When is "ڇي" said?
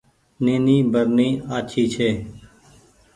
1.93-2.09